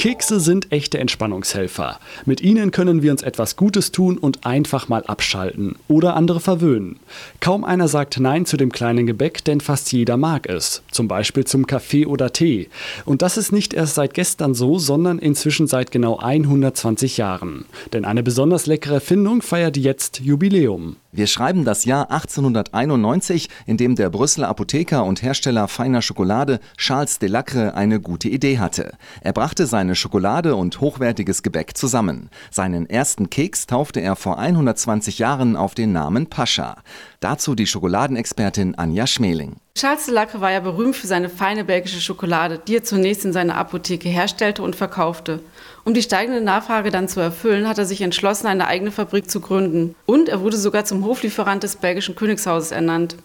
Kekse 0.00 0.40
sind 0.40 0.72
echte 0.72 0.96
Entspannungshelfer. 0.96 2.00
Mit 2.24 2.40
ihnen 2.40 2.70
können 2.70 3.02
wir 3.02 3.12
uns 3.12 3.22
etwas 3.22 3.56
Gutes 3.56 3.92
tun 3.92 4.16
und 4.16 4.46
einfach 4.46 4.88
mal 4.88 5.04
abschalten 5.04 5.74
oder 5.88 6.16
andere 6.16 6.40
verwöhnen. 6.40 6.98
Kaum 7.40 7.64
einer 7.64 7.86
sagt 7.86 8.18
Nein 8.18 8.46
zu 8.46 8.56
dem 8.56 8.72
kleinen 8.72 9.06
Gebäck, 9.06 9.44
denn 9.44 9.60
fast 9.60 9.92
jeder 9.92 10.16
mag 10.16 10.48
es. 10.48 10.82
Zum 10.90 11.06
Beispiel 11.06 11.44
zum 11.44 11.66
Kaffee 11.66 12.06
oder 12.06 12.32
Tee. 12.32 12.70
Und 13.04 13.20
das 13.20 13.36
ist 13.36 13.52
nicht 13.52 13.74
erst 13.74 13.96
seit 13.96 14.14
gestern 14.14 14.54
so, 14.54 14.78
sondern 14.78 15.18
inzwischen 15.18 15.66
seit 15.66 15.90
genau 15.90 16.16
120 16.16 17.18
Jahren. 17.18 17.66
Denn 17.92 18.06
eine 18.06 18.22
besonders 18.22 18.64
leckere 18.64 18.94
Erfindung 18.94 19.42
feiert 19.42 19.76
jetzt 19.76 20.20
Jubiläum. 20.20 20.96
Wir 21.12 21.26
schreiben 21.26 21.64
das 21.64 21.84
Jahr 21.84 22.12
1891, 22.12 23.48
in 23.66 23.76
dem 23.76 23.96
der 23.96 24.10
Brüsseler 24.10 24.48
Apotheker 24.48 25.04
und 25.04 25.22
Hersteller 25.22 25.66
feiner 25.66 26.02
Schokolade 26.02 26.60
Charles 26.76 27.18
Delacre 27.18 27.74
eine 27.74 28.00
gute 28.00 28.28
Idee 28.28 28.60
hatte. 28.60 28.92
Er 29.20 29.32
brachte 29.32 29.66
seine 29.66 29.96
Schokolade 29.96 30.54
und 30.54 30.80
hochwertiges 30.80 31.42
Gebäck 31.42 31.76
zusammen. 31.76 32.30
Seinen 32.52 32.88
ersten 32.88 33.28
Keks 33.28 33.66
taufte 33.66 34.00
er 34.00 34.14
vor 34.14 34.38
120 34.38 35.18
Jahren 35.18 35.56
auf 35.56 35.74
den 35.74 35.90
Namen 35.90 36.28
Pascha. 36.28 36.76
Dazu 37.18 37.56
die 37.56 37.66
Schokoladenexpertin 37.66 38.76
Anja 38.76 39.08
Schmeling. 39.08 39.56
Charles 39.74 40.06
de 40.06 40.14
Lacre 40.14 40.40
war 40.40 40.50
ja 40.50 40.60
berühmt 40.60 40.96
für 40.96 41.06
seine 41.06 41.28
feine 41.28 41.64
belgische 41.64 42.00
Schokolade, 42.00 42.60
die 42.66 42.76
er 42.76 42.84
zunächst 42.84 43.24
in 43.24 43.32
seiner 43.32 43.54
Apotheke 43.54 44.08
herstellte 44.08 44.62
und 44.62 44.76
verkaufte. 44.76 45.40
Um 45.84 45.94
die 45.94 46.02
steigende 46.02 46.40
Nachfrage 46.40 46.90
dann 46.90 47.08
zu 47.08 47.20
erfüllen, 47.20 47.68
hat 47.68 47.78
er 47.78 47.86
sich 47.86 48.02
entschlossen, 48.02 48.48
eine 48.48 48.66
eigene 48.66 48.90
Fabrik 48.90 49.30
zu 49.30 49.40
gründen. 49.40 49.94
Und 50.06 50.28
er 50.28 50.40
wurde 50.40 50.56
sogar 50.56 50.84
zum 50.84 51.04
Hoflieferant 51.04 51.62
des 51.62 51.76
belgischen 51.76 52.16
Königshauses 52.16 52.72
ernannt. 52.72 53.16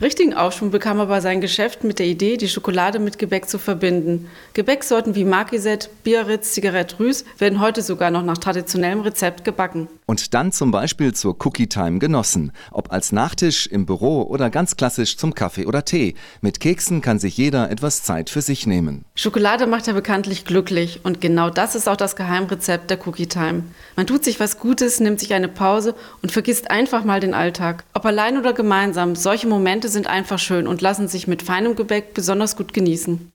Richtigen 0.00 0.32
Aufschwung 0.32 0.70
bekam 0.70 1.00
aber 1.00 1.20
sein 1.20 1.40
Geschäft 1.40 1.82
mit 1.82 1.98
der 1.98 2.06
Idee, 2.06 2.36
die 2.36 2.48
Schokolade 2.48 3.00
mit 3.00 3.18
Gebäck 3.18 3.48
zu 3.48 3.58
verbinden. 3.58 4.28
Gebäcksorten 4.54 5.16
wie 5.16 5.24
Marquisette, 5.24 5.88
Biarritz, 6.04 6.52
Zigarette 6.52 7.00
Rüß 7.00 7.24
werden 7.38 7.58
heute 7.58 7.82
sogar 7.82 8.12
noch 8.12 8.22
nach 8.22 8.38
traditionellem 8.38 9.00
Rezept 9.00 9.44
gebacken. 9.44 9.88
Und 10.06 10.34
dann 10.34 10.52
zum 10.52 10.70
Beispiel 10.70 11.14
zur 11.14 11.36
Cookie 11.44 11.66
Time 11.66 11.98
genossen. 11.98 12.52
Ob 12.70 12.92
als 12.92 13.10
Nachtisch, 13.10 13.66
im 13.66 13.86
Büro 13.86 14.22
oder 14.22 14.50
ganz 14.50 14.76
klassisch 14.76 15.16
zum 15.16 15.34
Kaffee 15.34 15.66
oder 15.66 15.84
Tee. 15.84 16.14
Mit 16.42 16.60
Keksen 16.60 17.00
kann 17.00 17.18
sich 17.18 17.36
jeder 17.36 17.68
etwas 17.68 18.04
Zeit 18.04 18.30
für 18.30 18.40
sich 18.40 18.68
nehmen. 18.68 19.04
Schokolade 19.16 19.66
macht 19.66 19.88
ja 19.88 19.94
bekanntlich 19.94 20.44
glücklich 20.44 21.00
und 21.02 21.20
genau 21.20 21.50
das 21.50 21.74
ist 21.74 21.88
auch 21.88 21.96
das 21.96 22.14
Geheimrezept 22.14 22.88
der 22.88 23.04
Cookie 23.06 23.26
Time. 23.26 23.64
Man 23.96 24.06
tut 24.06 24.22
sich 24.22 24.38
was 24.38 24.60
Gutes, 24.60 25.00
nimmt 25.00 25.18
sich 25.18 25.34
eine 25.34 25.48
Pause 25.48 25.96
und 26.22 26.30
vergisst 26.30 26.70
einfach 26.70 27.02
mal 27.04 27.18
den 27.18 27.34
Alltag. 27.34 27.82
Ob 27.94 28.06
allein 28.06 28.38
oder 28.38 28.52
gemeinsam, 28.52 29.16
solche 29.16 29.48
Momente 29.48 29.87
sind 29.88 30.06
einfach 30.06 30.38
schön 30.38 30.66
und 30.66 30.80
lassen 30.80 31.08
sich 31.08 31.26
mit 31.26 31.42
feinem 31.42 31.74
Gebäck 31.74 32.14
besonders 32.14 32.56
gut 32.56 32.72
genießen. 32.72 33.26